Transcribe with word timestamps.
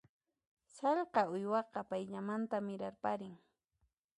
Sallqa 0.77 1.21
uywaqa 1.33 1.79
payllamanta 1.89 2.57
mirarparin. 2.67 3.35